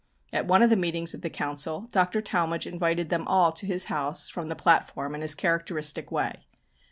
At 0.33 0.47
one 0.47 0.63
of 0.63 0.71
the 0.71 0.75
meetings 0.75 1.13
of 1.13 1.21
the 1.21 1.29
Council 1.29 1.81
Dr. 1.91 2.23
Talmage 2.23 2.65
invited 2.65 3.09
them 3.09 3.27
all 3.27 3.51
to 3.51 3.67
his 3.67 3.85
house 3.85 4.29
from 4.29 4.49
the 4.49 4.55
platform 4.55 5.13
in 5.13 5.21
his 5.21 5.35
characteristic 5.35 6.11
way. 6.11 6.47